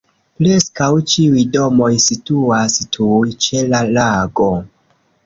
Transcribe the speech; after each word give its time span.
Preskaŭ 0.37 0.85
ĉiuj 1.11 1.43
domoj 1.55 1.89
situas 2.05 2.79
tuj 2.97 3.19
ĉe 3.47 3.63
la 3.75 3.83
lago. 3.99 4.49